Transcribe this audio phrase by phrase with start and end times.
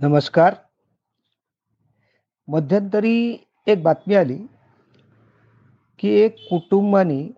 [0.00, 0.54] नमस्कार.
[2.48, 3.36] मध्यंतरी
[3.66, 4.38] एक बातमी आली,
[5.98, 7.30] की एक कुटुंबानी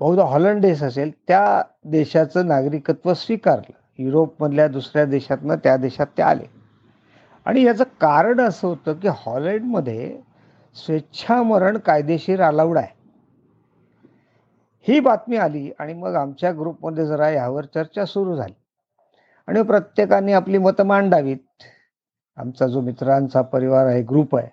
[0.00, 3.72] बहुधा हॉलंड देश असेल, त्या देशाचं नागरिकत्व स्वीकारलं.
[3.98, 6.44] युरोपमधल्या दुसऱ्या देशातनं त्या देशात ते आले.
[7.44, 10.20] आणि याचं कारण असं होतं, की हॉलंडमध्ये
[10.74, 12.94] स्वेच्छामरण कायदेशीर अलाउड आहे.
[14.80, 18.54] ही बातमी आली आणि मग आमच्या ग्रुपमध्ये जरा यावर चर्चा सुरू झाली.
[19.46, 21.36] आणि प्रत्येकाने आपली मतं मांडावीत.
[22.36, 24.48] आमचा जो मित्रांचा परिवार आहे, ग्रुप आहे.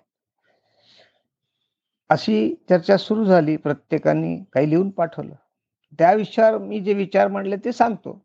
[2.08, 3.56] अशी चर्चा सुरू झाली.
[3.56, 5.34] प्रत्येकाने काही लिहून पाठवलं.
[5.98, 8.24] त्या विषयावर मी जे विचार मांडले ते सांगतो.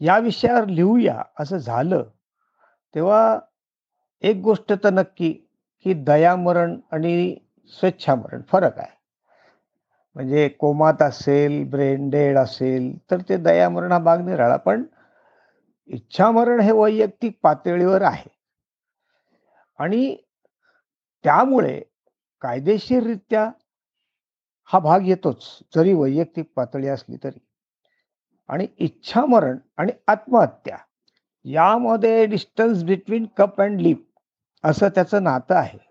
[0.00, 2.04] या विषयावर लिहूया असं झालं,
[2.94, 3.38] तेव्हा
[4.20, 5.32] एक गोष्ट तर नक्की,
[5.84, 7.36] की दयामरण आणि
[7.68, 8.97] स्वेच्छामरण फरक आहे.
[10.18, 14.56] म्हणजे कोमात असेल, ब्रेन डेड असेल, तर ते दयामरण हा भाग निराळा.
[14.56, 14.84] पण
[15.86, 18.30] इच्छामरण हे वैयक्तिक पातळीवर आहे.
[19.78, 20.16] आणि
[21.24, 21.80] त्यामुळे
[22.40, 23.50] कायदेशीररित्या
[24.64, 27.38] हा भाग येतोच, जरी वैयक्तिक पातळी असली तरी.
[28.48, 30.78] आणि इच्छामरण आणि आत्महत्या
[31.44, 34.08] यामध्ये distance between cup and lip
[34.64, 35.87] असं त्याचं नातं आहे.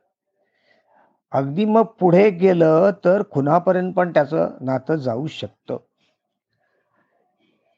[1.31, 5.77] अगदी मग पुढे गेलं तर खुनापर्यंत पण त्याचं नातं जाऊ शकतं.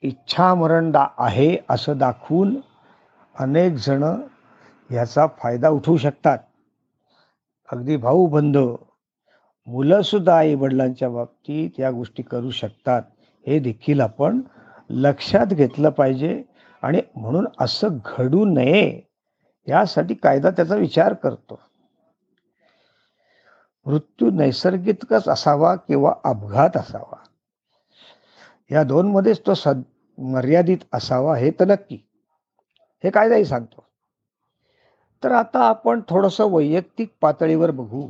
[0.01, 2.57] इच्छामरण दा आहे असं दाखवून
[3.39, 4.03] अनेक जण
[4.91, 6.37] याचा फायदा उठवू शकतात.
[7.71, 8.57] अगदी भाऊ-बंध,
[9.67, 13.01] मुलंसुद्धा आई-वडिलांच्या बाबतीत या गोष्टी करू शकतात.
[13.47, 14.41] हे देखील आपण
[14.89, 16.43] लक्षात घेतलं पाहिजे
[16.81, 19.01] आणि म्हणून असं घडू नये,
[19.67, 21.59] यासाठी कायदा त्याचा विचार करतो.
[23.85, 27.17] मृत्यू नैसर्गिकच असावा किंवा अपघात असावा.
[28.71, 29.81] या 2 मध्येच तो सद
[30.17, 31.97] मर्यादित असावा हे तर नक्की.
[33.03, 33.85] हे कायदाही सांगतो.
[35.23, 38.07] तर आता आपण थोडंसं वैयक्तिक पातळीवर बघू.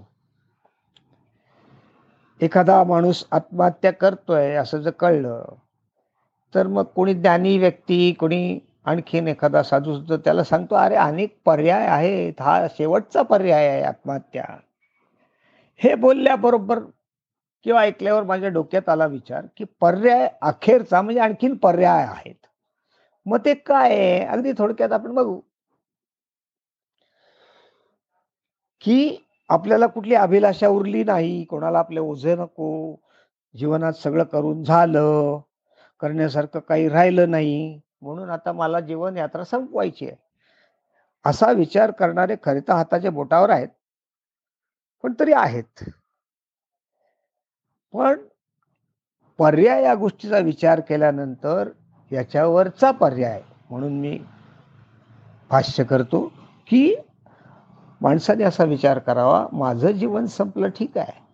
[2.41, 5.43] एखादा माणूस आत्महत्या करतोय असं जर कळलं,
[6.55, 11.87] तर मग कोणी ज्ञानी व्यक्ती, कोणी आणखीन एखादा साधू सुद्धा त्याला सांगतो, "अरे अनेक पर्याय
[11.87, 12.41] आहेत.
[12.41, 14.45] हा शेवटचा पर्याय आहे आत्महत्या."
[15.83, 16.79] हे बोलल्याबरोबर
[17.63, 22.35] किंवा ऐकल्यावर माझ्या डोक्यात आला विचार, की पर्याय अखेरचा म्हणजे आणखीन पर्याय आहेत.
[23.25, 24.25] मग ते काय आहे?
[24.25, 25.39] अगदी थोडक्यात आपण बघू.
[28.81, 32.95] की आपल्याला कुठली अभिलाषा उरली नाही, कोणाला आपले ओझे नको,
[33.57, 35.39] जीवनात सगळं करून झालं,
[35.99, 40.15] करण्यासारखं काही राहिलं नाही, म्हणून आता मला जीवन यात्रा संपवायची आहे.
[41.25, 43.67] असा विचार करणारे खरे तर हाताच्या बोटावर आहेत.
[45.03, 45.83] पण तरी आहेत.
[47.93, 48.19] पण
[49.37, 51.69] पर्याय या गोष्टीचा विचार केल्यानंतर
[52.11, 54.19] याच्यावरचा पर्याय म्हणून मी
[55.49, 56.31] भाष्य करतो,
[56.67, 56.95] की
[58.01, 61.29] माणसाने असा विचार करावा, माझं जीवन संपलं ठीक आहे.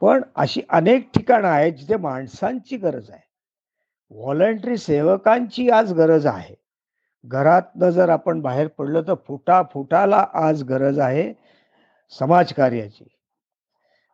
[0.00, 3.30] पण अशी अनेक ठिकाणं आहेत जिथे माणसांची गरज आहे.
[4.10, 6.54] व्हॉलंटरी सेवकांची आज गरज आहे.
[7.24, 11.32] घरातनं जर आपण बाहेर पडलो तर फुटा-फुटाला आज गरज आहे
[12.18, 13.04] समाजकार्याची.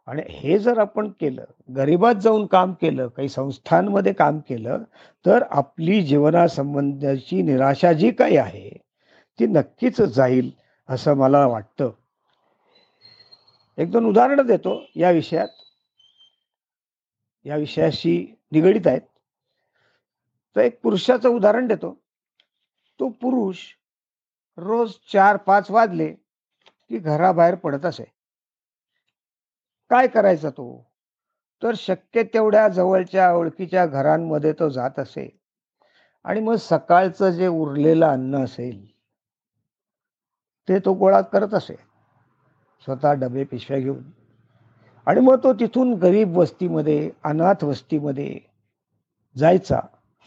[0.07, 1.45] आणि हे जर आपण केलं,
[1.77, 4.83] गरिबात जाऊन काम केलं, काही संस्थांमध्ये काम केलं,
[5.27, 8.71] तर आपली जीवनासंबंधाची निराशा जी काही आहे,
[9.39, 10.51] ती नक्कीच जाईल
[10.89, 11.91] असं मला वाटतं.
[13.79, 15.49] 1-2 उदाहरणं देतो या विषयात.
[17.45, 19.01] या विषयाशी निगडीत आहेत.
[20.56, 21.93] तर एक पुरुषाचं उदाहरण देतो.
[23.01, 23.59] तो पुरुष
[24.59, 26.15] रोज 4-5 वाजले,
[26.89, 28.05] की घराबाहेर पडत असे.
[29.91, 30.91] काय करायचा तो?
[31.63, 35.41] तर शक्य तेवढ्या जवळच्या ओळखीच्या घरांमध्ये तो जात असे.
[36.25, 38.87] आणि मग सकाळचं जे उरलेलं अन्न असेल
[40.69, 41.75] ते तो गोळा करत असे.
[42.85, 44.03] स्वतः डबे, पिशव्या घेऊन.
[45.07, 48.39] आणि मग तो तिथून गरीब वस्तीमध्ये, अनाथ वस्तीमध्ये
[49.37, 49.81] जायचा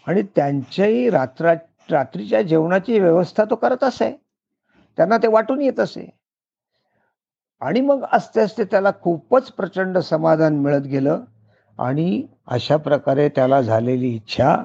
[0.07, 1.53] आणि त्यांच्याही रात्रा
[1.91, 4.21] रात्रीच्या जेवणाची व्यवस्था तो करत असे.
[4.97, 6.18] त्यांना ते वाटून येत असे.
[7.61, 11.21] आणि मग असते-असते त्याला खूपच प्रचंड समाधान मिळत गेलं
[11.79, 14.57] आणि अशा प्रकारे त्याला झालेली इच्छा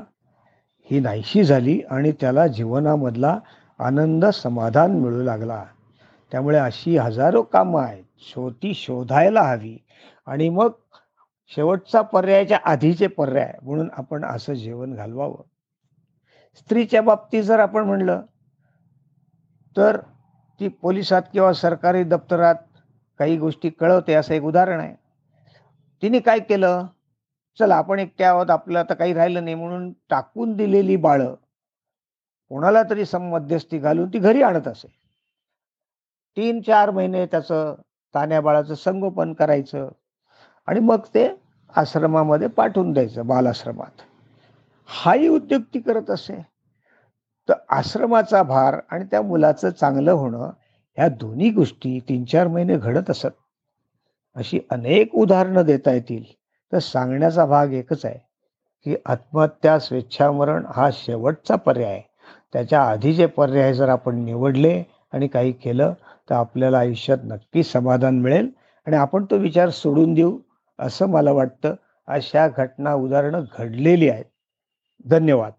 [0.90, 3.38] ही नाहीशी झाली आणि त्याला जीवनामधला
[3.78, 5.64] आनंद, समाधान मिळू लागला.
[6.32, 8.04] त्यामुळे अशी हजारो कामं आहेत.
[8.18, 9.78] शोती शोधायला हवी
[10.26, 10.70] आणि मग
[11.46, 15.42] शेवटचा पर्यायाच्या आधीचे पर्याय म्हणून आपण असं जेवण घालवावं.
[16.56, 18.22] स्त्रीच्या बाबतीत जर आपण म्हणलं,
[19.76, 19.96] तर
[20.60, 22.54] ती पोलिसात किंवा सरकारी दप्तरात
[23.20, 24.94] काही गोष्टी कळवते असं एक उदाहरण आहे.
[26.02, 26.86] तिने काय केलं?
[27.58, 31.34] चला आपण एकट्या आहोत आपलं आता काही राहिलं नाही म्हणून टाकून दिलेली बाळं
[32.50, 34.88] कोणाला तरी सम मध्यस्थी घालून ती घरी आणत असे
[36.36, 37.74] तीन चार महिने त्याचं
[38.14, 39.88] तान्या बाळाचं संगोपन करायचं
[40.68, 41.28] आणि मग ते
[41.74, 44.02] आश्रमामध्ये पाठवून द्यायचं बालाश्रमात
[44.88, 46.36] हाही उद्योग ती करत असे
[47.48, 50.50] तर आश्रमाचा भार आणि त्या मुलाचं चांगलं होणं
[50.98, 53.26] ह्या दोन्ही गोष्टी तीन चार महिने घडत असत.
[54.34, 56.24] अशी अनेक उदाहरणं देता येतील.
[56.72, 58.18] तर सांगण्याचा भाग एकच आहे
[58.84, 62.02] की आत्महत्या स्वेच्छामरण हा शेवटचा पर्याय.
[62.52, 64.82] त्याच्या आधी जे पर्याय जर आपण निवडले
[65.12, 65.92] आणि काही केलं
[66.30, 68.50] तर आपल्याला आयुष्यात नक्की समाधान मिळेल
[68.86, 70.38] आणि आपण तो विचार सोडून देऊ
[70.78, 71.74] असं मला वाटतं.
[72.06, 74.24] अशा घटना उदाहरणं घडलेली आहेत.
[75.04, 75.52] धन्यवाद.